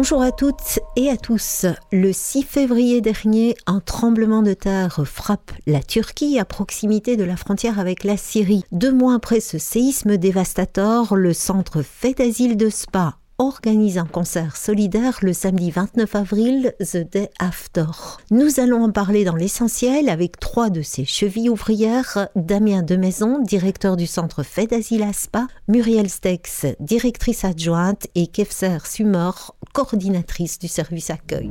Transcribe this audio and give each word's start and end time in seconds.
Bonjour 0.00 0.22
à 0.22 0.30
toutes 0.30 0.78
et 0.94 1.10
à 1.10 1.16
tous. 1.16 1.66
Le 1.90 2.12
6 2.12 2.44
février 2.44 3.00
dernier, 3.00 3.56
un 3.66 3.80
tremblement 3.80 4.42
de 4.42 4.54
terre 4.54 5.00
frappe 5.04 5.50
la 5.66 5.82
Turquie 5.82 6.38
à 6.38 6.44
proximité 6.44 7.16
de 7.16 7.24
la 7.24 7.36
frontière 7.36 7.80
avec 7.80 8.04
la 8.04 8.16
Syrie. 8.16 8.62
Deux 8.70 8.92
mois 8.92 9.14
après 9.14 9.40
ce 9.40 9.58
séisme 9.58 10.16
dévastateur, 10.16 11.16
le 11.16 11.32
centre 11.32 11.82
Fait 11.82 12.14
d'asile 12.14 12.56
de 12.56 12.68
Spa 12.68 13.16
organise 13.38 13.98
un 13.98 14.06
concert 14.06 14.56
solidaire 14.56 15.18
le 15.22 15.32
samedi 15.32 15.70
29 15.70 16.14
avril, 16.16 16.74
The 16.80 16.98
Day 17.10 17.30
After. 17.38 17.86
Nous 18.30 18.58
allons 18.58 18.84
en 18.84 18.90
parler 18.90 19.24
dans 19.24 19.36
l'essentiel 19.36 20.08
avec 20.08 20.40
trois 20.40 20.70
de 20.70 20.82
ses 20.82 21.04
chevilles 21.04 21.48
ouvrières, 21.48 22.28
Damien 22.34 22.82
Demaison, 22.82 23.40
directeur 23.40 23.96
du 23.96 24.06
centre 24.06 24.42
Fait 24.42 24.66
d'Asile 24.66 25.06
Spa, 25.12 25.46
Muriel 25.68 26.10
Stex, 26.10 26.66
directrice 26.80 27.44
adjointe 27.44 28.08
et 28.14 28.26
Kefser 28.26 28.78
Sumor, 28.84 29.54
coordinatrice 29.72 30.58
du 30.58 30.68
service 30.68 31.10
accueil. 31.10 31.50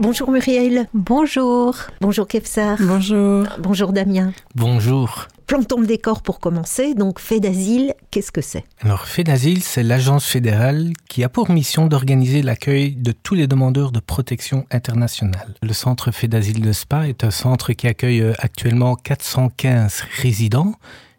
Bonjour 0.00 0.30
Muriel. 0.30 0.88
Bonjour. 0.94 1.76
Bonjour 2.00 2.26
Kefser. 2.26 2.76
Bonjour. 2.80 3.46
Bonjour 3.58 3.92
Damien. 3.92 4.32
Bonjour. 4.54 5.28
Plantons 5.46 5.78
le 5.78 5.86
décor 5.86 6.22
pour 6.22 6.40
commencer. 6.40 6.94
Donc, 6.94 7.18
Fait 7.20 7.38
d'asile, 7.38 7.92
qu'est-ce 8.10 8.32
que 8.32 8.40
c'est? 8.40 8.64
Alors, 8.80 9.04
Fait 9.06 9.24
d'asile, 9.24 9.62
c'est 9.62 9.82
l'agence 9.82 10.24
fédérale 10.24 10.94
qui 11.10 11.22
a 11.22 11.28
pour 11.28 11.50
mission 11.50 11.86
d'organiser 11.86 12.40
l'accueil 12.40 12.96
de 12.96 13.12
tous 13.12 13.34
les 13.34 13.46
demandeurs 13.46 13.92
de 13.92 14.00
protection 14.00 14.64
internationale. 14.70 15.54
Le 15.62 15.74
centre 15.74 16.12
Fait 16.12 16.28
d'asile 16.28 16.62
de 16.62 16.72
Spa 16.72 17.06
est 17.06 17.22
un 17.22 17.30
centre 17.30 17.74
qui 17.74 17.86
accueille 17.86 18.22
euh, 18.22 18.32
actuellement 18.38 18.94
415 18.94 20.04
résidents 20.22 20.72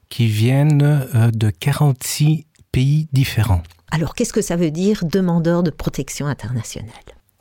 qui 0.09 0.25
viennent 0.25 1.05
euh, 1.13 1.29
de 1.29 1.51
46 1.51 2.47
pays 2.71 3.07
différents. 3.13 3.61
Alors, 3.91 4.15
qu'est-ce 4.15 4.33
que 4.33 4.41
ça 4.41 4.55
veut 4.55 4.71
dire 4.71 5.03
demandeur 5.05 5.61
de 5.61 5.69
protection 5.69 6.25
internationale? 6.25 6.89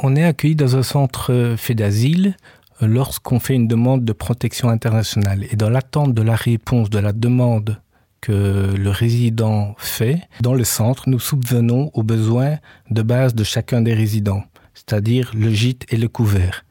On 0.03 0.17
est 0.17 0.25
accueilli 0.25 0.57
dans 0.57 0.77
un 0.77 0.83
centre 0.83 1.31
euh, 1.31 1.57
Fait 1.59 1.75
d'asile 1.75 2.35
lorsqu'on 2.81 3.39
fait 3.39 3.55
une 3.55 3.69
demande 3.69 4.05
de 4.07 4.15
protection 4.15 4.71
internationale 4.71 5.45
et 5.51 5.57
dans 5.57 5.69
l'attente 5.69 6.15
de 6.15 6.23
la 6.23 6.35
réponse 6.35 6.89
de 6.89 6.99
la 6.99 7.13
demande 7.13 7.77
que 8.23 8.75
le 8.75 8.91
résident 8.91 9.75
fait, 9.77 10.23
dans 10.41 10.55
le 10.55 10.65
centre, 10.65 11.11
nous 11.11 11.19
subvenons 11.19 11.91
aux 11.93 12.03
besoins 12.03 12.57
de 12.91 13.03
base 13.03 13.35
de 13.35 13.45
chacun 13.45 13.83
des 13.83 13.93
résidents, 13.93 14.43
c'est-à-dire 14.73 15.33
le 15.35 15.51
gîte 15.51 15.85
et 15.91 15.99
le 15.99 16.09
couvert. 16.09 16.65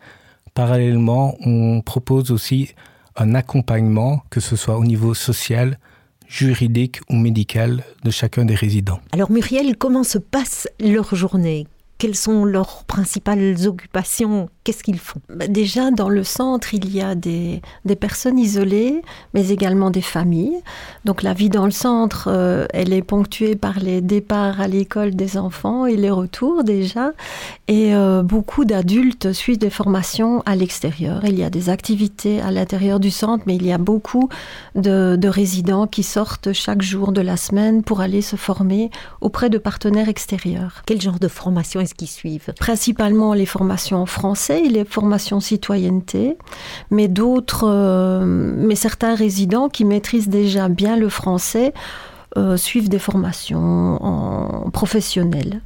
Parallèlement, 0.55 1.35
on 1.45 1.81
propose 1.81 2.31
aussi 2.31 2.73
un 3.15 3.35
accompagnement, 3.35 4.23
que 4.31 4.39
ce 4.39 4.55
soit 4.55 4.77
au 4.77 4.85
niveau 4.85 5.13
social, 5.13 5.77
juridique 6.27 7.01
ou 7.09 7.15
médical 7.15 7.83
de 8.03 8.09
chacun 8.09 8.45
des 8.45 8.55
résidents. 8.55 8.99
Alors 9.11 9.31
Muriel, 9.31 9.77
comment 9.77 10.03
se 10.03 10.17
passe 10.17 10.67
leur 10.79 11.13
journée? 11.13 11.67
Quelles 11.99 12.15
sont 12.15 12.45
leurs 12.45 12.85
principales 12.85 13.55
occupations 13.67 14.49
Qu'est-ce 14.69 14.83
qu'ils 14.83 14.99
font? 14.99 15.19
Bah, 15.29 15.47
Déjà, 15.47 15.89
dans 15.89 16.09
le 16.09 16.23
centre, 16.23 16.75
il 16.75 16.95
y 16.95 17.01
a 17.01 17.15
des, 17.15 17.63
des, 17.85 17.95
personnes 17.95 18.37
isolées, 18.37 19.01
mais 19.33 19.49
également 19.49 19.89
des 19.89 20.03
familles. 20.03 20.59
Donc 21.05 21.23
la 21.23 21.33
vie 21.33 21.49
dans 21.49 21.65
le 21.65 21.71
centre, 21.71 22.27
euh, 22.31 22.67
elle 22.71 22.93
est 22.93 23.01
ponctuée 23.01 23.55
par 23.55 23.79
les 23.79 23.99
départs 23.99 24.61
à 24.61 24.67
l'école 24.67 25.15
des 25.15 25.39
enfants 25.39 25.87
et 25.87 25.95
les 25.95 26.11
retours 26.11 26.63
déjà. 26.63 27.13
Et 27.67 27.95
euh, 27.95 28.21
beaucoup 28.21 28.63
d'adultes 28.63 29.33
suivent 29.33 29.57
des 29.57 29.71
formations 29.71 30.43
à 30.45 30.55
l'extérieur. 30.55 31.25
Il 31.25 31.39
y 31.39 31.43
a 31.43 31.49
des 31.49 31.69
activités 31.69 32.39
à 32.39 32.51
l'intérieur 32.51 32.99
du 32.99 33.09
centre, 33.09 33.45
mais 33.47 33.55
il 33.55 33.65
y 33.65 33.71
a 33.71 33.79
beaucoup 33.79 34.29
de, 34.75 35.15
de 35.15 35.27
résidents 35.27 35.87
qui 35.87 36.03
sortent 36.03 36.53
chaque 36.53 36.83
jour 36.83 37.11
de 37.11 37.21
la 37.21 37.37
semaine 37.37 37.81
pour 37.81 38.01
aller 38.01 38.21
se 38.21 38.35
former 38.35 38.91
auprès 39.19 39.49
de 39.49 39.57
partenaires 39.57 40.09
extérieurs. 40.09 40.83
Quel 40.85 41.01
genre 41.01 41.17
de 41.17 41.27
formation 41.27 41.83
qui 41.97 42.05
suivent? 42.05 42.53
Principalement 42.59 43.33
les 43.33 43.47
formations 43.47 43.97
en 43.97 44.05
français 44.05 44.58
et 44.59 44.69
les 44.69 44.85
formations 44.85 45.39
citoyenneté, 45.39 46.37
mais 46.91 47.07
d'autres, 47.07 47.65
euh, 47.67 48.75
certains 48.75 49.15
résidents 49.15 49.69
qui 49.69 49.85
maîtrisent 49.85 50.29
déjà 50.29 50.69
bien 50.69 50.97
le 50.97 51.09
français 51.09 51.73
euh, 52.37 52.57
suivent 52.57 52.89
des 52.89 52.99
formations 52.99 54.69
professionnelles. 54.73 55.61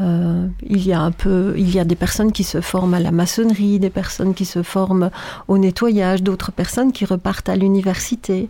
Euh, 0.00 0.46
il 0.62 0.78
il 0.78 1.74
y 1.74 1.78
a 1.78 1.84
des 1.84 1.96
personnes 1.96 2.32
qui 2.32 2.44
se 2.44 2.60
forment 2.60 2.94
à 2.94 3.00
la 3.00 3.12
maçonnerie, 3.12 3.78
des 3.78 3.90
personnes 3.90 4.34
qui 4.34 4.44
se 4.44 4.62
forment 4.62 5.10
au 5.48 5.58
nettoyage, 5.58 6.22
d'autres 6.22 6.50
personnes 6.50 6.92
qui 6.92 7.04
repartent 7.04 7.48
à 7.48 7.56
l'université 7.56 8.48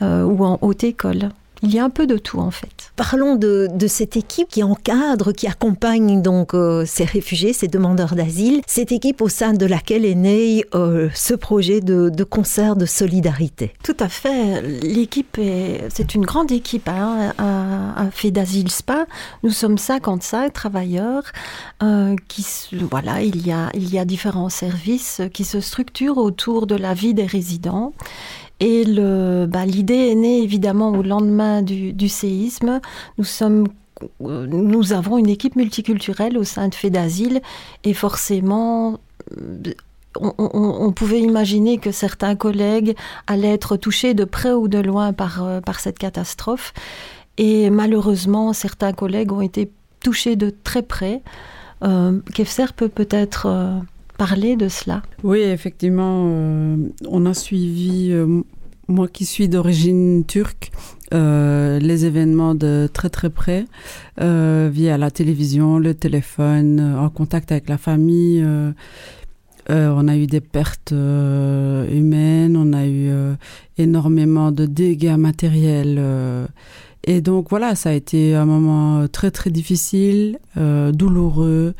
ou 0.00 0.44
en 0.44 0.58
haute 0.62 0.84
école. 0.84 1.30
Il 1.64 1.74
y 1.74 1.78
a 1.78 1.84
un 1.84 1.90
peu 1.90 2.06
de 2.06 2.18
tout 2.18 2.38
en 2.40 2.50
fait. 2.50 2.92
Parlons 2.94 3.36
de, 3.36 3.68
cette 3.88 4.16
équipe 4.16 4.48
qui 4.48 4.62
encadre, 4.62 5.32
qui 5.32 5.46
accompagne 5.46 6.20
donc 6.20 6.54
euh, 6.54 6.84
ces 6.86 7.04
réfugiés, 7.04 7.52
ces 7.52 7.68
demandeurs 7.68 8.14
d'asile. 8.14 8.60
Cette 8.66 8.92
équipe 8.92 9.22
au 9.22 9.28
sein 9.28 9.54
de 9.54 9.64
laquelle 9.64 10.04
est 10.04 10.14
né 10.14 10.64
euh, 10.74 11.08
ce 11.14 11.34
projet 11.34 11.80
de, 11.80 12.24
concert 12.24 12.76
de 12.76 12.86
solidarité. 12.86 13.72
Tout 13.82 13.96
à 13.98 14.08
fait. 14.08 14.60
L'équipe 14.82 15.40
c'est 15.88 16.14
une 16.14 16.24
grande 16.24 16.52
équipe 16.52 16.88
hein, 16.88 17.32
à, 17.38 18.10
fait 18.10 18.30
d'asile 18.30 18.70
spa. 18.70 19.06
Nous 19.42 19.50
sommes 19.50 19.78
55 19.78 20.52
travailleurs 20.52 21.24
euh, 21.82 22.14
qui 22.28 22.44
voilà 22.90 23.22
il 23.22 23.46
y 23.46 23.52
a 23.52 23.70
il 23.74 23.92
y 23.92 23.98
a 23.98 24.04
différents 24.04 24.48
services 24.48 25.22
qui 25.32 25.44
se 25.44 25.60
structurent 25.60 26.18
autour 26.18 26.66
de 26.66 26.74
la 26.74 26.94
vie 26.94 27.14
des 27.14 27.26
résidents 27.26 27.92
et 28.60 28.84
bah, 28.84 29.66
l'idée 29.66 30.10
est 30.10 30.14
née 30.14 30.42
évidemment 30.42 30.90
au 30.90 31.02
lendemain 31.02 31.62
du, 31.62 32.08
séisme. 32.08 32.80
Nous 33.18 33.24
sommes 33.24 33.66
nous 34.20 34.92
avons 34.92 35.18
une 35.18 35.28
équipe 35.28 35.56
multiculturelle 35.56 36.36
au 36.36 36.44
sein 36.44 36.68
de 36.68 36.74
Fait 36.74 36.92
et 37.84 37.94
forcément, 37.94 38.98
on, 40.20 40.92
pouvait 40.92 41.20
imaginer 41.20 41.78
que 41.78 41.92
certains 41.92 42.34
collègues 42.34 42.96
allaient 43.28 43.54
être 43.54 43.76
touchés 43.76 44.12
de 44.12 44.24
près 44.24 44.52
ou 44.52 44.66
de 44.68 44.78
loin 44.78 45.12
par, 45.12 45.62
par 45.64 45.78
cette 45.78 45.98
catastrophe. 45.98 46.74
Et 47.38 47.70
malheureusement, 47.70 48.52
certains 48.52 48.92
collègues 48.92 49.32
ont 49.32 49.40
été 49.40 49.70
touchés 50.00 50.36
de 50.36 50.54
très 50.62 50.82
près. 50.82 51.22
Euh, 51.82 52.20
peut 52.76 52.88
peut-être 52.88 53.46
euh, 53.46 53.78
parler 54.16 54.56
de 54.56 54.68
cela 54.68 55.02
Oui, 55.22 55.40
effectivement, 55.40 56.26
euh, 56.28 56.76
on 57.08 57.26
a 57.26 57.34
suivi, 57.34 58.08
euh, 58.12 58.42
moi 58.88 59.08
qui 59.08 59.24
suis 59.24 59.48
d'origine 59.48 60.24
turque, 60.24 60.70
euh, 61.12 61.78
les 61.78 62.06
événements 62.06 62.54
de 62.54 62.88
très 62.92 63.10
très 63.10 63.30
près, 63.30 63.66
via 64.18 64.98
la 64.98 65.10
télévision, 65.10 65.78
le 65.78 65.94
téléphone, 65.94 66.80
en 66.98 67.08
contact 67.08 67.52
avec 67.52 67.68
la 67.68 67.78
famille. 67.78 68.44
on 69.68 70.08
a 70.08 70.16
eu 70.16 70.26
des 70.26 70.40
pertes 70.40 70.92
humaines, 70.92 72.56
on 72.56 72.72
a 72.72 72.86
eu 72.86 73.10
énormément 73.76 74.52
de 74.52 74.66
dégâts 74.66 75.16
matériels. 75.16 76.00
et 77.04 77.20
donc 77.20 77.50
voilà, 77.50 77.74
ça 77.74 77.90
a 77.90 77.92
été 77.92 78.34
un 78.34 78.44
moment 78.44 79.08
très 79.08 79.30
très 79.30 79.50
difficile, 79.50 80.38
douloureux. 80.56 81.74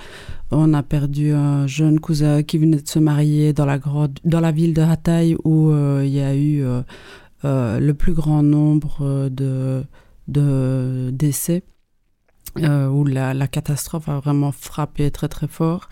On 0.57 0.73
a 0.73 0.85
perdu 0.85 1.33
un 1.33 1.67
jeune 1.67 1.99
cousin 1.99 2.45
qui 2.45 2.59
venait 2.59 2.81
de 2.81 2.89
se 2.89 3.01
marier 3.01 3.53
dans 3.53 3.67
la, 3.67 3.81
dans 4.25 4.41
la 4.41 4.53
ville 4.53 4.73
de 4.73 4.83
Hatay 4.83 5.37
où 5.43 5.71
euh, 5.71 6.03
il 6.05 6.13
y 6.13 6.21
a 6.21 6.33
eu 6.37 6.63
euh, 6.63 6.83
euh, 7.45 7.81
le 7.81 7.93
plus 7.93 8.13
grand 8.13 8.45
nombre 8.45 9.29
de, 9.31 9.83
de 10.29 11.11
décès, 11.13 11.65
où 12.57 13.05
la, 13.05 13.35
la, 13.35 13.49
catastrophe 13.49 14.09
a 14.09 14.21
vraiment 14.21 14.53
frappé 14.53 15.11
très 15.11 15.27
très 15.27 15.49
fort. 15.49 15.89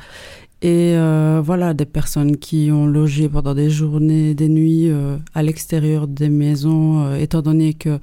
Et 0.62 0.94
voilà, 1.42 1.74
des 1.74 1.86
personnes 1.86 2.36
qui 2.36 2.70
ont 2.70 2.86
logé 2.86 3.28
pendant 3.28 3.54
des 3.54 3.68
journées, 3.68 4.32
des 4.34 4.48
nuits 4.48 4.92
à 5.34 5.42
l'extérieur 5.42 6.06
des 6.06 6.28
maisons, 6.28 7.16
étant 7.16 7.42
donné 7.42 7.74
que 7.74 7.98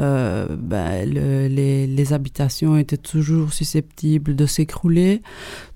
euh, 0.00 0.46
ben, 0.50 1.08
les, 1.08 2.12
habitations 2.12 2.76
étaient 2.76 2.96
toujours 2.96 3.52
susceptibles 3.52 4.34
de 4.34 4.46
s'écrouler. 4.46 5.22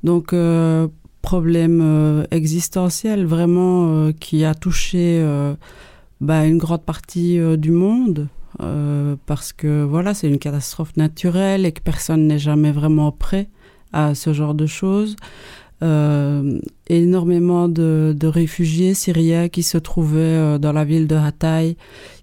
Donc, 0.03 0.33
euh, 0.33 0.89
problème 1.23 1.81
euh, 1.83 2.25
existentiel 2.31 3.27
vraiment 3.27 4.13
qui 4.13 4.45
a 4.45 4.55
touché 4.55 5.23
ben, 6.21 6.45
une 6.45 6.59
grande 6.59 6.85
partie 6.85 7.39
du 7.59 7.71
monde. 7.71 8.29
parce 9.27 9.53
que 9.53 9.85
voilà, 9.85 10.15
c'est 10.15 10.29
une 10.29 10.39
catastrophe 10.39 10.97
naturelle 10.97 11.67
et 11.67 11.73
que 11.73 11.83
personne 11.83 12.27
n'est 12.27 12.39
jamais 12.39 12.73
vraiment 12.73 13.13
prêt 13.13 13.49
à 13.93 14.15
ce 14.15 14.33
genre 14.33 14.55
de 14.55 14.67
choses. 14.67 15.17
Euh, 15.83 16.61
énormément 16.89 17.69
de, 17.69 18.17
réfugiés 18.23 18.95
syriens 18.95 19.49
qui 19.49 19.63
se 19.63 19.77
trouvaient 19.77 20.59
dans 20.59 20.73
la 20.73 20.85
ville 20.85 21.07
de 21.07 21.17
Hatay, 21.17 21.77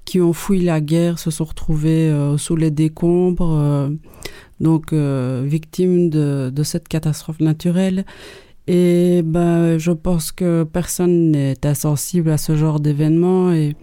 qui 0.05 0.19
ont 0.21 0.33
fui 0.33 0.59
la 0.59 0.81
guerre 0.81 1.19
se 1.19 1.31
sont 1.31 1.45
retrouvés 1.45 2.09
euh, 2.09 2.37
sous 2.37 2.55
les 2.55 2.71
décombres, 2.71 3.55
euh, 3.57 3.89
donc 4.59 4.93
euh, 4.93 5.43
victimes 5.45 6.09
de, 6.09 6.63
cette 6.63 6.87
catastrophe 6.87 7.39
naturelle. 7.39 8.05
Et 8.67 9.21
ben, 9.23 9.77
je 9.77 9.91
pense 9.91 10.31
que 10.31 10.63
personne 10.63 11.31
n'est 11.31 11.65
insensible 11.65 12.29
à 12.29 12.37
ce 12.37 12.55
genre 12.55 12.79
d'événement. 12.79 13.51
Et 13.51 13.75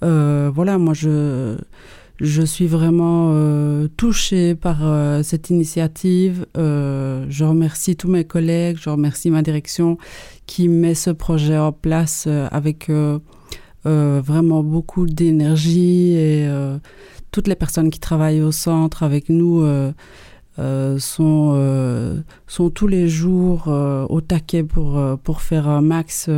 voilà, 0.00 0.78
moi, 0.78 0.94
je, 0.94 1.56
je 2.20 2.42
suis 2.42 2.66
vraiment 2.66 3.28
euh, 3.32 3.88
touchée 3.96 4.54
par 4.54 4.78
euh, 4.82 5.22
cette 5.22 5.50
initiative. 5.50 6.46
Euh, 6.56 7.26
je 7.28 7.44
remercie 7.44 7.96
tous 7.96 8.08
mes 8.08 8.24
collègues, 8.24 8.78
je 8.80 8.88
remercie 8.88 9.30
ma 9.30 9.42
direction 9.42 9.98
qui 10.46 10.68
met 10.68 10.94
ce 10.94 11.10
projet 11.10 11.58
en 11.58 11.72
place 11.72 12.28
avec 12.50 12.90
vraiment 13.84 14.62
beaucoup 14.62 15.06
d'énergie 15.06 16.12
et 16.14 16.48
toutes 17.32 17.48
les 17.48 17.54
personnes 17.56 17.90
qui 17.90 17.98
travaillent 17.98 18.42
au 18.42 18.52
centre 18.52 19.02
avec 19.02 19.28
nous 19.28 19.66
sont, 20.56 22.22
sont 22.46 22.70
tous 22.70 22.86
les 22.86 23.08
jours 23.08 23.66
au 24.08 24.20
taquet 24.20 24.62
pour, 24.62 25.00
pour 25.24 25.42
faire 25.42 25.68
un 25.68 25.80
max 25.80 26.30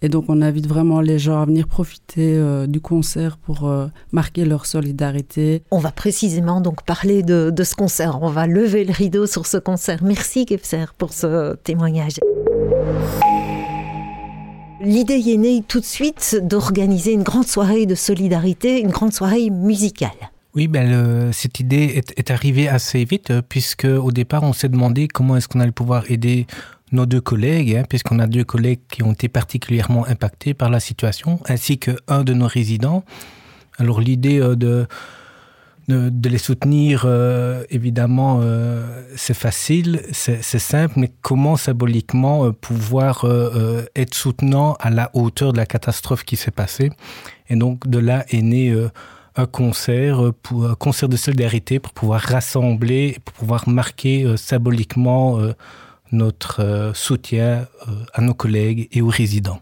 et 0.00 0.08
donc, 0.08 0.26
on 0.28 0.42
invite 0.42 0.66
vraiment 0.66 1.00
les 1.00 1.18
gens 1.18 1.42
à 1.42 1.44
venir 1.44 1.66
profiter 1.66 2.36
euh, 2.36 2.68
du 2.68 2.80
concert 2.80 3.36
pour 3.36 3.68
euh, 3.68 3.88
marquer 4.12 4.44
leur 4.44 4.64
solidarité. 4.64 5.62
On 5.72 5.80
va 5.80 5.90
précisément 5.90 6.60
donc 6.60 6.84
parler 6.84 7.24
de, 7.24 7.52
ce 7.64 7.74
concert. 7.74 8.22
On 8.22 8.30
va 8.30 8.46
lever 8.46 8.84
le 8.84 8.92
rideau 8.92 9.26
sur 9.26 9.46
ce 9.46 9.56
concert. 9.56 9.98
Merci, 10.04 10.46
Kepser, 10.46 10.84
pour 10.96 11.12
ce 11.12 11.56
témoignage. 11.56 12.20
L'idée 14.80 15.20
est 15.32 15.36
née 15.36 15.64
tout 15.66 15.80
de 15.80 15.84
suite 15.84 16.38
d'organiser 16.42 17.12
une 17.12 17.24
grande 17.24 17.46
soirée 17.46 17.84
de 17.84 17.96
solidarité, 17.96 18.80
une 18.80 18.90
grande 18.90 19.12
soirée 19.12 19.50
musicale. 19.50 20.10
Oui, 20.54 20.68
ben 20.68 21.32
cette 21.32 21.58
idée 21.60 21.92
est, 21.96 22.16
est, 22.16 22.30
arrivée 22.30 22.68
assez 22.68 23.04
vite, 23.04 23.32
puisque 23.48 23.84
au 23.84 24.12
départ, 24.12 24.44
on 24.44 24.52
s'est 24.52 24.68
demandé 24.68 25.08
comment 25.08 25.36
est-ce 25.36 25.48
qu'on 25.48 25.60
allait 25.60 25.72
pouvoir 25.72 26.10
aider 26.10 26.46
nos 26.92 27.06
deux 27.06 27.20
collègues, 27.20 27.76
hein, 27.76 27.84
puisqu'on 27.88 28.18
a 28.18 28.26
deux 28.26 28.44
collègues 28.44 28.80
qui 28.90 29.02
ont 29.02 29.12
été 29.12 29.28
particulièrement 29.28 30.06
impactés 30.06 30.54
par 30.54 30.70
la 30.70 30.80
situation, 30.80 31.40
ainsi 31.48 31.78
qu'un 31.78 32.24
de 32.24 32.32
nos 32.32 32.46
résidents. 32.46 33.04
Alors 33.78 34.00
l'idée 34.00 34.40
euh, 34.40 34.56
de, 34.56 34.86
de, 35.88 36.28
les 36.28 36.38
soutenir, 36.38 37.04
euh, 37.06 37.64
évidemment, 37.70 38.40
euh, 38.42 39.02
c'est 39.16 39.36
facile, 39.36 40.02
c'est 40.12 40.42
simple, 40.42 40.94
mais 40.98 41.10
comment 41.22 41.56
symboliquement 41.56 42.52
pouvoir 42.52 43.24
être 43.94 44.14
soutenant 44.14 44.74
à 44.80 44.90
la 44.90 45.10
hauteur 45.14 45.52
de 45.52 45.58
la 45.58 45.66
catastrophe 45.66 46.24
qui 46.24 46.36
s'est 46.36 46.50
passée 46.50 46.90
Et 47.48 47.56
donc 47.56 47.88
de 47.88 47.98
là 47.98 48.24
est 48.30 48.42
né 48.42 48.74
un 49.36 49.46
concert, 49.46 50.32
pour, 50.42 50.68
un 50.68 50.74
concert 50.74 51.08
de 51.08 51.16
solidarité 51.16 51.78
pour 51.78 51.92
pouvoir 51.92 52.20
rassembler, 52.20 53.18
pour 53.24 53.34
pouvoir 53.34 53.68
marquer 53.68 54.36
symboliquement 54.36 55.38
notre 56.12 56.62
euh, 56.62 56.94
soutien 56.94 57.66
euh, 57.88 57.92
à 58.14 58.20
nos 58.20 58.34
collègues 58.34 58.88
et 58.92 59.02
aux 59.02 59.08
résidents. 59.08 59.58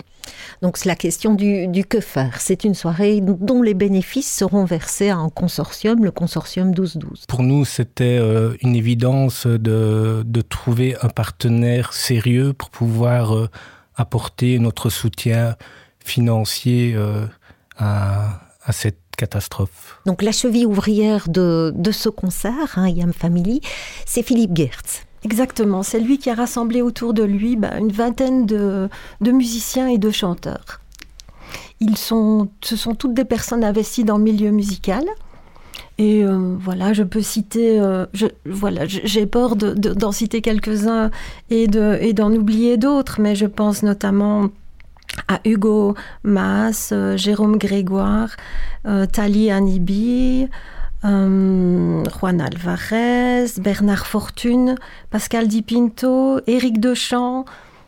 Donc 0.63 0.77
c'est 0.77 0.89
la 0.89 0.97
question 0.97 1.35
du, 1.35 1.69
que 1.89 2.01
faire. 2.01 2.41
C'est 2.41 2.65
une 2.65 2.75
soirée 2.75 3.21
dont 3.21 3.63
les 3.63 3.75
bénéfices 3.75 4.33
seront 4.35 4.65
versés 4.65 5.11
à 5.11 5.17
un 5.17 5.29
consortium, 5.29 6.05
le 6.05 6.11
consortium 6.11 6.69
1212. 6.69 7.27
Pour 7.29 7.43
nous, 7.43 7.65
c'était 7.65 8.19
euh, 8.19 8.57
une 8.63 8.75
évidence 8.75 9.47
de, 9.47 10.25
trouver 10.49 10.97
un 11.03 11.09
partenaire 11.09 11.93
sérieux 11.93 12.53
pour 12.53 12.71
pouvoir 12.71 13.49
apporter 13.97 14.59
notre 14.59 14.91
soutien 14.91 15.57
financier 16.05 16.97
à, 17.77 18.41
cette 18.71 18.99
catastrophe. 19.17 20.01
Donc 20.07 20.23
la 20.23 20.33
cheville 20.33 20.67
ouvrière 20.67 21.29
de, 21.29 21.73
ce 21.91 22.09
concert, 22.09 22.77
hein, 22.77 22.89
Yam 22.89 23.13
Family, 23.13 23.61
c'est 24.05 24.23
Philippe 24.23 24.57
Gertz. 24.57 25.07
Exactement, 25.27 25.83
c'est 25.83 25.99
lui 25.99 26.19
qui 26.19 26.31
a 26.31 26.35
rassemblé 26.35 26.83
autour 26.83 27.13
de 27.13 27.25
lui 27.25 27.57
bah, 27.57 27.79
une 27.81 27.91
vingtaine 27.91 28.47
de, 28.47 28.89
musiciens 29.21 29.89
et 29.89 29.99
de 29.99 30.13
chanteurs. 30.13 30.81
Ils 31.81 31.97
sont, 31.97 32.49
ce 32.63 32.77
sont 32.77 32.95
toutes 32.95 33.13
des 33.13 33.25
personnes 33.25 33.65
investies 33.65 34.05
dans 34.05 34.19
le 34.19 34.23
milieu 34.23 34.53
musical. 34.53 35.03
Et 35.99 36.23
euh, 36.23 36.55
voilà, 36.61 36.93
je 36.93 37.03
peux 37.03 37.23
citer, 37.23 37.81
euh, 37.81 38.07
voilà, 38.45 38.83
j'ai 38.87 39.27
peur 39.27 39.57
d'en 39.57 40.13
citer 40.13 40.43
quelques-uns 40.43 41.11
et 41.51 41.67
d'en 41.67 42.33
oublier 42.33 42.77
d'autres, 42.77 43.21
mais 43.21 43.35
je 43.35 43.47
pense 43.47 43.83
notamment 43.83 44.51
à 45.27 45.41
Hugo 45.45 45.97
Maas, 46.23 46.91
euh, 46.93 47.17
Jérôme 47.17 47.59
Grégoire, 47.59 48.37
Tali 49.13 49.51
Anibi, 49.51 50.47
euh, 51.07 52.05
Juan 52.19 52.41
Alvarez, 52.41 53.47
Bernard 53.59 54.07
Fortune, 54.07 54.75
Pascal 55.11 55.49
Di 55.49 55.63
Pinto, 55.63 56.41
Éric 56.47 56.81
Dechamps. 56.81 57.45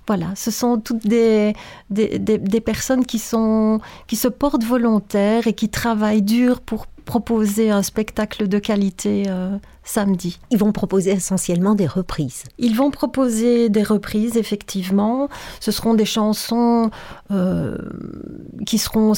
Voilà, 0.06 0.28
ce 0.36 0.50
sont 0.50 0.78
toutes 0.78 1.06
des, 1.06 1.52
des, 1.90 2.18
des, 2.18 2.60
personnes 2.60 3.04
qui, 3.04 3.18
sont, 3.18 3.80
qui 4.06 4.16
se 4.16 4.28
portent 4.28 4.64
volontaires 4.64 5.46
et 5.46 5.52
qui 5.52 5.68
travaillent 5.68 6.22
dur 6.22 6.62
pour 6.62 6.86
proposer 7.04 7.70
un 7.70 7.82
spectacle 7.82 8.48
de 8.48 8.58
qualité 8.58 9.24
euh, 9.28 9.58
samedi. 9.88 10.38
Ils 10.50 10.58
vont 10.58 10.72
proposer 10.72 11.12
essentiellement 11.12 11.74
des 11.74 11.86
reprises. 11.86 12.44
Ils 12.58 12.76
vont 12.76 12.90
proposer 12.90 13.70
des 13.70 13.82
reprises, 13.82 14.36
effectivement. 14.36 15.28
Ce 15.60 15.70
seront 15.70 15.94
des 15.94 16.04
chansons 16.04 16.90
euh, 17.30 17.78
qui, 18.66 18.78
seront 18.78 19.12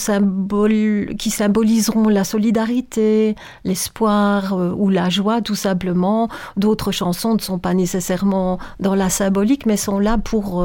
qui 1.18 1.30
symboliseront 1.30 2.08
la 2.08 2.24
solidarité, 2.24 3.34
l'espoir 3.64 4.54
euh, 4.54 4.72
ou 4.76 4.90
la 4.90 5.08
joie, 5.08 5.42
tout 5.42 5.56
simplement. 5.56 6.28
D'autres 6.56 6.92
chansons 6.92 7.34
ne 7.34 7.40
sont 7.40 7.58
pas 7.58 7.74
nécessairement 7.74 8.58
dans 8.78 8.94
la 8.94 9.10
symbolique, 9.10 9.66
mais 9.66 9.76
sont 9.76 9.98
là 9.98 10.18
pour, 10.18 10.64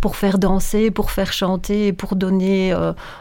pour 0.00 0.16
faire 0.16 0.38
danser, 0.38 0.90
pour 0.90 1.10
faire 1.10 1.32
chanter, 1.32 1.92
pour 1.92 2.14
donner 2.14 2.72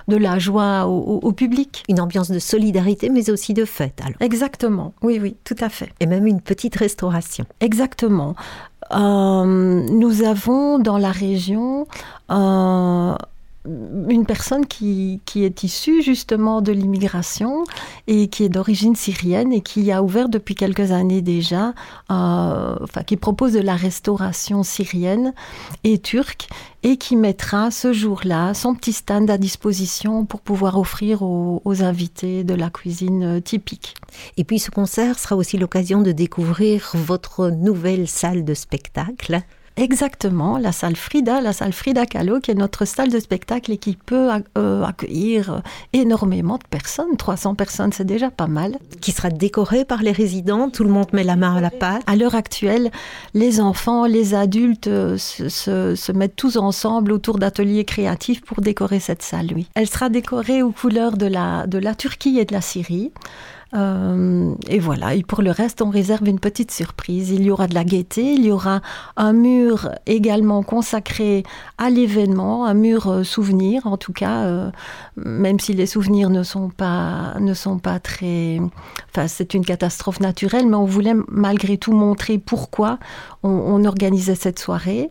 de 0.07 0.15
la 0.15 0.37
joie 0.37 0.85
au, 0.85 1.19
au 1.23 1.31
public. 1.31 1.83
Une 1.89 1.99
ambiance 1.99 2.29
de 2.29 2.39
solidarité, 2.39 3.09
mais 3.09 3.29
aussi 3.29 3.53
de 3.53 3.65
fête. 3.65 3.99
Alors. 4.01 4.21
Exactement, 4.21 4.93
oui, 5.01 5.19
oui, 5.21 5.35
tout 5.43 5.55
à 5.59 5.69
fait. 5.69 5.89
Et 5.99 6.05
même 6.05 6.19
une 6.25 6.42
petite 6.42 6.75
restauration. 6.75 7.45
Exactement. 7.60 8.36
Euh, 8.92 9.45
nous 9.45 10.24
avons 10.24 10.80
dans 10.80 10.98
la 10.98 11.12
région 11.12 11.88
euh, 12.31 13.16
une 13.65 14.25
personne 14.25 14.65
qui, 14.65 15.19
qui, 15.25 15.44
est 15.44 15.63
issue 15.63 16.01
justement 16.01 16.61
de 16.61 16.71
l'immigration 16.71 17.65
et 18.07 18.29
qui 18.29 18.45
est 18.45 18.50
d'origine 18.50 18.95
syrienne 18.95 19.51
et 19.51 19.61
qui 19.61 19.91
a 19.91 20.01
ouvert 20.01 20.29
depuis 20.29 20.56
quelques 20.56 20.91
années 20.91 21.21
déjà, 21.21 21.73
euh, 22.09 22.75
enfin 22.81 23.03
qui 23.03 23.17
propose 23.17 23.53
de 23.53 23.59
la 23.59 23.75
restauration 23.75 24.63
syrienne 24.63 25.33
et 25.83 26.00
turque 26.00 26.47
et 26.83 26.95
qui 26.95 27.17
mettra 27.17 27.69
ce 27.69 27.91
jour-là 27.91 28.53
son 28.53 28.73
petit 28.75 28.94
stand 28.94 29.29
à 29.29 29.38
disposition 29.38 30.25
pour 30.25 30.39
pouvoir 30.39 30.80
offrir 30.80 31.21
aux, 31.21 31.61
aux, 31.66 31.83
invités 31.83 32.45
de 32.45 32.54
la 32.54 32.69
cuisine 32.69 33.42
typique. 33.42 33.95
Et 34.37 34.45
puis 34.45 34.59
ce 34.59 34.71
concert 34.71 35.19
sera 35.19 35.35
aussi 35.35 35.57
l'occasion 35.57 36.01
de 36.01 36.13
découvrir 36.13 36.92
votre 36.94 37.49
nouvelle 37.49 38.07
salle 38.07 38.45
de 38.45 38.54
spectacle 38.54 39.42
Exactement, 39.80 40.57
la 40.57 40.74
salle 40.74 40.98
Frida, 40.98 41.40
la 41.40 41.54
salle 41.54 41.71
Frida 41.71 42.06
Kahlo, 42.06 42.42
qui 42.42 42.52
est 42.52 42.56
notre 42.56 42.83
salle 42.83 43.09
de 43.09 43.18
spectacle 43.18 43.71
et 43.71 43.78
qui 43.78 43.95
peut 43.95 44.30
euh, 44.57 44.83
accueillir 44.83 45.54
euh, 45.54 45.59
énormément 45.94 46.57
de 46.57 46.66
personnes. 46.69 47.16
300 47.18 47.56
personnes, 47.56 47.94
c'est 47.94 48.04
déjà 48.04 48.30
pas 48.30 48.48
mal. 48.48 48.78
Qui 49.00 49.14
sera 49.14 49.30
décorée 49.30 49.86
par 49.86 50.02
les 50.02 50.12
résidents, 50.12 50.69
tout 50.69 50.83
le 50.83 50.90
monde 50.90 51.07
met 51.14 51.24
la 51.24 51.38
main 51.38 51.56
à 51.56 51.62
la 51.62 51.69
pâte. 51.69 52.04
À 52.07 52.18
l'heure 52.18 52.36
actuelle, 52.36 52.92
les 53.33 53.62
enfants, 53.62 54.06
les 54.06 54.36
adultes 54.36 54.88
euh, 54.88 55.18
se, 55.18 56.12
mettent 56.12 56.36
tous 56.36 56.57
ensemble 56.57 57.14
autour 57.14 57.40
d'ateliers 57.40 57.86
créatifs 57.86 58.42
pour 58.42 58.59
décorer 58.59 59.00
cette 59.00 59.21
salle, 59.21 59.48
oui. 59.56 59.69
Elle 59.76 59.88
sera 59.88 60.09
décorée 60.09 60.62
aux 60.62 60.71
couleurs 60.71 61.16
de 61.16 61.26
la, 61.26 61.68
de 61.68 61.78
la 61.78 61.95
Turquie 61.95 62.38
et 62.38 62.44
de 62.44 62.54
la 62.54 62.59
Syrie. 62.59 63.14
Euh, 63.76 64.56
et 64.68 64.80
voilà, 64.80 65.14
et 65.14 65.23
pour 65.23 65.42
le 65.42 65.52
reste, 65.52 65.81
on 65.81 65.90
réserve 65.90 66.28
une 66.28 66.40
petite 66.40 66.71
surprise. 66.71 67.30
Il 67.30 67.44
y 67.44 67.52
aura 67.52 67.68
de 67.68 67.76
la 67.76 67.83
gaieté, 67.83 68.33
il 68.33 68.45
y 68.45 68.52
aura 68.52 68.81
un 69.16 69.33
mur 69.33 69.90
également 70.07 70.64
consacré 70.64 71.44
à 71.78 71.90
l'événement, 71.90 72.66
un 72.66 72.73
mur 72.73 73.07
euh, 73.07 73.23
souvenir 73.23 73.85
en 73.85 73.97
tout 73.97 74.14
cas, 74.14 74.45
euh, 74.45 74.71
même 75.18 75.59
si 75.59 75.73
les 75.73 75.85
souvenirs 75.85 76.30
ne 76.30 76.44
sont 76.44 76.69
pas, 76.69 77.35
ne 77.40 77.54
sont 77.54 77.78
pas 77.78 77.99
très... 77.99 78.59
Enfin, 79.11 79.28
c'est 79.28 79.54
une 79.54 79.66
catastrophe 79.66 80.19
naturelle, 80.19 80.68
mais 80.68 80.76
on 80.76 80.85
voulait 80.85 81.16
malgré 81.28 81.78
tout 81.78 81.94
montrer 81.94 82.40
pourquoi 82.40 82.97
on 83.44 83.85
organisait 83.85 84.35
cette 84.35 84.59
soirée. 84.59 85.09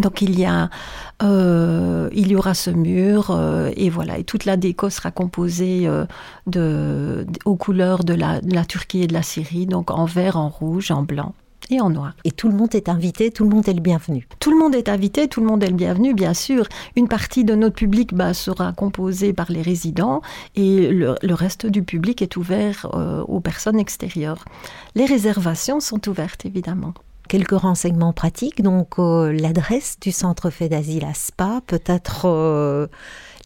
Donc 0.00 0.22
il 0.22 0.38
y 0.38 0.44
a, 0.44 0.70
euh, 1.22 2.08
il 2.12 2.28
y 2.28 2.36
aura 2.36 2.54
ce 2.54 2.70
mur 2.70 3.30
euh, 3.30 3.70
et 3.76 3.90
voilà 3.90 4.18
et 4.18 4.24
toute 4.24 4.44
la 4.44 4.56
déco 4.56 4.90
sera 4.90 5.10
composée 5.10 5.86
euh, 5.86 6.06
de, 6.46 7.26
aux 7.44 7.56
couleurs 7.56 8.04
de 8.04 8.14
la, 8.14 8.40
de 8.40 8.54
la, 8.54 8.64
Turquie 8.64 9.02
et 9.02 9.06
de 9.06 9.12
la 9.12 9.22
Syrie, 9.22 9.66
donc 9.66 9.90
en 9.90 10.06
vert, 10.06 10.36
en 10.36 10.48
rouge, 10.48 10.90
en 10.90 11.02
blanc 11.02 11.34
et 11.68 11.80
en 11.80 11.90
noir. 11.90 12.14
Et 12.24 12.32
tout 12.32 12.48
le 12.48 12.56
monde 12.56 12.74
est 12.74 12.88
invité, 12.88 13.30
tout 13.30 13.44
le 13.44 13.50
monde 13.50 13.68
est 13.68 13.74
le 13.74 13.80
bienvenu. 13.80 14.26
Tout 14.40 14.50
le 14.50 14.58
monde 14.58 14.74
est 14.74 14.88
invité, 14.88 15.28
tout 15.28 15.40
le 15.40 15.46
monde 15.46 15.62
est 15.62 15.68
le 15.68 15.76
bienvenu, 15.76 16.14
bien 16.14 16.34
sûr. 16.34 16.66
Une 16.96 17.06
partie 17.06 17.44
de 17.44 17.54
notre 17.54 17.76
public 17.76 18.12
bah, 18.12 18.34
sera 18.34 18.72
composée 18.72 19.32
par 19.32 19.52
les 19.52 19.62
résidents 19.62 20.20
et 20.56 20.88
le, 20.88 21.14
le 21.22 21.34
reste 21.34 21.66
du 21.66 21.82
public 21.82 22.22
est 22.22 22.36
ouvert 22.36 22.88
aux 23.28 23.40
personnes 23.40 23.78
extérieures. 23.78 24.44
Les 24.94 25.04
réservations 25.04 25.80
sont 25.80 26.08
ouvertes 26.08 26.44
évidemment 26.44 26.94
quelques 27.30 27.52
renseignements 27.52 28.12
pratiques. 28.12 28.60
Donc, 28.60 28.98
euh, 28.98 29.32
l'adresse 29.32 29.98
du 30.00 30.10
centre 30.10 30.50
fait 30.50 30.68
d'asile 30.68 31.04
à 31.04 31.14
Spa, 31.14 31.60
peut-être 31.64 32.26
euh, 32.26 32.88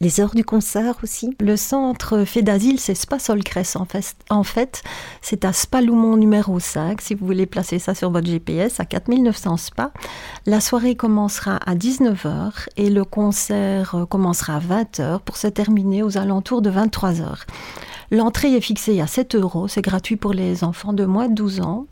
Les 0.00 0.20
heures 0.20 0.34
du 0.34 0.44
concert 0.44 0.96
aussi 1.04 1.36
Le 1.38 1.56
centre 1.56 2.24
fait 2.24 2.42
d'asile, 2.42 2.80
c'est 2.80 2.96
Spa 2.96 3.18
Solcrès 3.20 3.76
en 3.76 4.42
fait. 4.44 4.82
C'est 5.22 5.44
à 5.44 5.52
Spa 5.52 5.80
Loumont 5.80 6.16
numéro 6.16 6.58
5, 6.58 7.00
si 7.00 7.14
vous 7.14 7.24
voulez 7.24 7.46
placer 7.46 7.78
ça 7.78 7.94
sur 7.94 8.10
votre 8.10 8.26
GPS, 8.26 8.80
à 8.80 8.84
4900 8.84 9.56
Spa. 9.56 9.92
La 10.46 10.60
soirée 10.60 10.96
commencera 10.96 11.56
à 11.56 11.76
19h 11.76 12.66
et 12.76 12.90
le 12.90 13.04
concert 13.04 13.94
euh, 13.94 14.04
commencera 14.04 14.56
à 14.56 14.60
20h 14.60 15.20
pour 15.20 15.36
se 15.36 15.46
terminer 15.46 16.02
aux 16.02 16.18
alentours 16.18 16.60
de 16.60 16.70
23h. 16.70 17.44
L'entrée 18.10 18.54
est 18.54 18.60
fixée 18.60 19.00
à 19.00 19.06
7 19.06 19.34
euros, 19.34 19.68
c'est 19.68 19.82
gratuit 19.82 20.16
pour 20.16 20.32
les 20.32 20.62
enfants 20.62 20.92
de 20.92 21.04
moins 21.04 21.28
de 21.28 21.34
12 21.34 21.60
ans. 21.60 21.86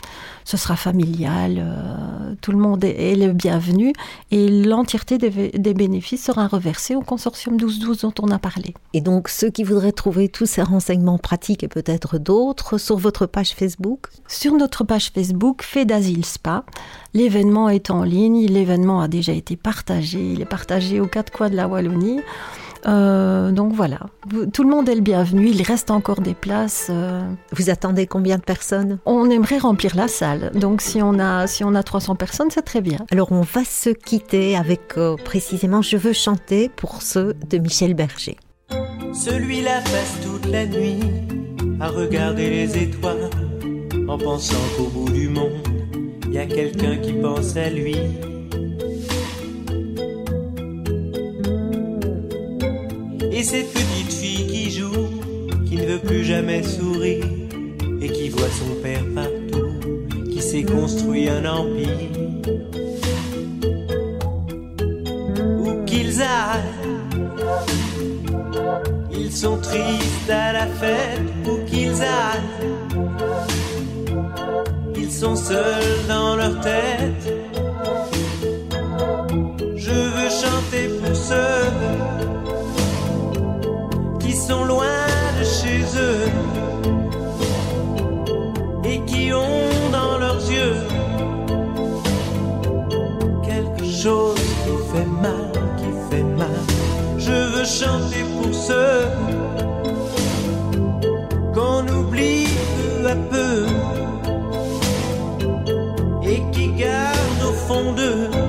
Ce 0.44 0.56
sera 0.56 0.76
familial, 0.76 1.56
euh, 1.58 2.34
tout 2.40 2.52
le 2.52 2.58
monde 2.58 2.84
est, 2.84 3.16
le 3.16 3.32
bienvenu 3.32 3.92
et 4.30 4.48
l'entièreté 4.48 5.18
des, 5.18 5.74
bénéfices 5.74 6.24
sera 6.24 6.46
reversée 6.46 6.94
au 6.94 7.00
consortium 7.00 7.56
12-12 7.56 7.91
dont 7.98 8.14
on 8.20 8.30
a 8.30 8.38
parlé. 8.38 8.74
Et 8.94 9.00
donc 9.00 9.28
ceux 9.28 9.50
qui 9.50 9.64
voudraient 9.64 9.92
trouver 9.92 10.28
tous 10.28 10.46
ces 10.46 10.62
renseignements 10.62 11.18
pratiques 11.18 11.62
et 11.62 11.68
peut-être 11.68 12.18
d'autres 12.18 12.78
sur 12.78 12.96
votre 12.96 13.26
page 13.26 13.52
Facebook 13.52 14.06
Sur 14.26 14.54
notre 14.54 14.84
page 14.84 15.10
Facebook, 15.10 15.62
Fait 15.62 15.84
d'Asile 15.84 16.24
Spa. 16.24 16.64
L'événement 17.14 17.68
est 17.68 17.90
en 17.90 18.02
ligne, 18.02 18.46
l'événement 18.46 19.00
a 19.00 19.08
déjà 19.08 19.32
été 19.32 19.56
partagé, 19.56 20.32
il 20.32 20.40
est 20.40 20.46
partagé 20.46 21.00
aux 21.00 21.06
quatre 21.06 21.30
coins 21.30 21.50
de 21.50 21.56
la 21.56 21.68
Wallonie. 21.68 22.20
Euh, 22.86 23.52
donc 23.52 23.72
voilà, 23.72 24.00
tout 24.52 24.64
le 24.64 24.70
monde 24.70 24.88
est 24.88 24.94
le 24.94 25.00
bienvenu, 25.00 25.48
il 25.48 25.62
reste 25.62 25.90
encore 25.90 26.20
des 26.20 26.34
places. 26.34 26.88
Euh. 26.90 27.22
Vous 27.52 27.70
attendez 27.70 28.06
combien 28.06 28.38
de 28.38 28.42
personnes? 28.42 28.98
On 29.06 29.30
aimerait 29.30 29.58
remplir 29.58 29.94
la 29.94 30.08
salle, 30.08 30.50
donc 30.54 30.80
si 30.80 31.00
on 31.02 31.18
a, 31.18 31.46
si 31.46 31.64
on 31.64 31.74
a 31.74 31.82
300 31.82 32.16
personnes, 32.16 32.50
c'est 32.50 32.62
très 32.62 32.80
bien. 32.80 32.98
Alors 33.10 33.32
on 33.32 33.42
va 33.42 33.64
se 33.64 33.90
quitter 33.90 34.56
avec 34.56 34.96
euh, 34.96 35.16
précisément 35.16 35.82
Je 35.82 35.96
veux 35.96 36.12
chanter 36.12 36.68
pour 36.68 37.02
ceux 37.02 37.34
de 37.48 37.58
Michel 37.58 37.94
Berger. 37.94 38.36
Celui-là 39.12 39.80
passe 39.80 40.16
toute 40.22 40.46
la 40.50 40.66
nuit 40.66 41.00
à 41.80 41.88
regarder 41.88 42.48
les 42.50 42.78
étoiles 42.78 43.30
en 44.08 44.18
pensant 44.18 44.56
qu'au 44.76 44.86
bout 44.86 45.10
du 45.10 45.28
monde, 45.28 45.52
il 46.26 46.34
y 46.34 46.38
a 46.38 46.46
quelqu'un 46.46 46.96
qui 46.96 47.12
pense 47.12 47.56
à 47.56 47.68
lui. 47.68 47.96
Et 53.42 53.44
cette 53.44 53.72
petite 53.72 54.12
fille 54.12 54.46
qui 54.46 54.70
joue, 54.70 55.08
qui 55.66 55.74
ne 55.76 55.84
veut 55.84 55.98
plus 55.98 56.22
jamais 56.24 56.62
sourire, 56.62 57.24
et 58.00 58.08
qui 58.08 58.28
voit 58.28 58.48
son 58.48 58.80
père 58.80 59.02
partout, 59.16 60.30
qui 60.30 60.40
s'est 60.40 60.62
construit 60.62 61.28
un 61.28 61.44
empire. 61.44 61.88
Où 65.58 65.84
qu'ils 65.86 66.22
aillent, 66.22 67.00
ils 69.10 69.32
sont 69.32 69.56
tristes 69.56 70.30
à 70.30 70.52
la 70.52 70.66
fête, 70.68 71.22
où 71.44 71.68
qu'ils 71.68 72.00
aillent, 72.00 73.02
ils 74.94 75.10
sont 75.10 75.34
seuls 75.34 76.06
dans 76.06 76.36
leur 76.36 76.60
tête. 76.60 77.34
Je 79.74 79.90
veux 79.90 80.30
chanter 80.30 80.88
pour 81.02 81.16
ceux 81.16 81.51
et 88.84 89.00
qui 89.04 89.32
ont 89.32 89.90
dans 89.90 90.18
leurs 90.18 90.50
yeux 90.50 90.76
quelque 93.42 93.84
chose 93.84 94.40
qui 94.64 94.74
fait 94.92 95.10
mal, 95.26 95.52
qui 95.78 95.90
fait 96.10 96.22
mal. 96.22 96.62
Je 97.18 97.32
veux 97.52 97.64
chanter 97.64 98.24
pour 98.34 98.54
ceux 98.54 99.00
qu'on 101.54 101.86
oublie 101.98 102.46
peu 102.76 103.08
à 103.08 103.16
peu 103.32 103.66
et 106.22 106.42
qui 106.52 106.68
gardent 106.72 107.44
au 107.48 107.52
fond 107.66 107.92
d'eux 107.92 108.41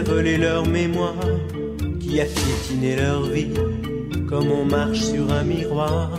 a 0.00 0.38
leur 0.38 0.66
mémoire, 0.66 1.14
qui 2.00 2.20
a 2.20 2.24
piétiné 2.24 2.96
leur 2.96 3.22
vie, 3.24 3.52
comme 4.28 4.50
on 4.50 4.64
marche 4.64 5.00
sur 5.00 5.30
un 5.30 5.42
miroir. 5.42 6.10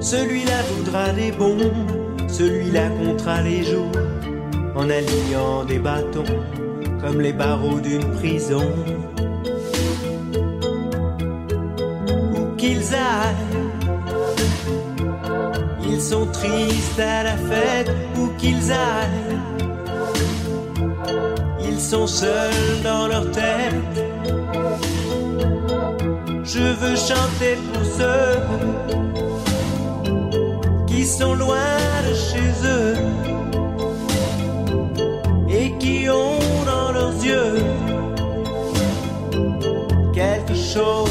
Celui-là 0.00 0.62
voudra 0.72 1.12
des 1.12 1.32
bombes, 1.32 1.72
celui-là 2.28 2.88
comptera 2.90 3.42
les 3.42 3.64
jours, 3.64 3.90
en 4.76 4.88
alignant 4.88 5.64
des 5.64 5.80
bâtons, 5.80 6.36
comme 7.00 7.20
les 7.20 7.32
barreaux 7.32 7.80
d'une 7.80 8.08
prison. 8.12 8.72
Où 12.36 12.56
qu'ils 12.56 12.94
aillent, 12.94 13.47
sont 16.08 16.26
tristes 16.26 16.98
à 16.98 17.22
la 17.22 17.36
fête 17.36 17.90
où 18.16 18.28
qu'ils 18.38 18.72
aillent. 18.72 19.38
Ils 21.60 21.78
sont 21.78 22.06
seuls 22.06 22.80
dans 22.82 23.08
leur 23.08 23.30
tête. 23.30 23.96
Je 26.44 26.66
veux 26.80 26.96
chanter 26.96 27.58
pour 27.70 27.84
ceux 27.98 28.40
qui 30.86 31.04
sont 31.04 31.34
loin 31.34 31.76
de 32.08 32.14
chez 32.14 32.48
eux 32.76 32.94
et 35.50 35.76
qui 35.78 36.08
ont 36.08 36.40
dans 36.64 36.92
leurs 36.92 37.22
yeux 37.22 37.62
quelque 40.14 40.54
chose 40.54 41.07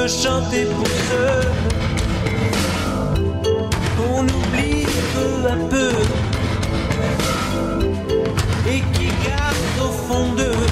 veux 0.00 0.08
chanter 0.08 0.64
pour 0.64 0.86
ceux 1.08 1.42
qu'on 3.96 4.22
oublie 4.22 4.86
peu 5.14 5.32
à 5.46 5.56
peu. 5.72 5.92
Et 8.72 8.80
qui 8.94 9.08
gardent 9.26 9.80
au 9.86 9.92
fond 10.06 10.26
d'eux 10.38 10.66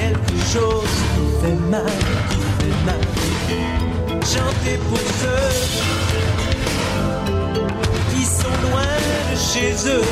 quelque 0.00 0.38
chose 0.54 0.96
qui 1.12 1.24
fait 1.40 1.60
mal, 1.70 1.96
qui 2.30 2.40
fait 2.58 2.78
mal. 2.86 3.02
Chanter 4.34 4.76
pour 4.88 5.04
ceux 5.20 5.52
qui 8.10 8.22
sont 8.24 8.56
loin 8.66 8.92
de 9.30 9.36
chez 9.50 9.72
eux. 9.96 10.08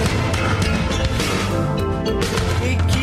Et 2.69 2.77
qui 2.91 2.98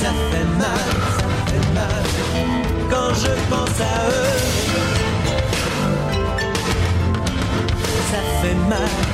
Ça 0.00 0.10
fait 0.30 0.48
mal, 0.62 0.88
ça 1.18 1.28
fait 1.48 1.66
mal 1.78 2.04
quand 2.90 3.12
je 3.22 3.32
pense 3.50 3.78
à 3.80 3.96
eux. 4.16 4.38
Ça 8.10 8.20
fait 8.40 8.58
mal. 8.70 9.05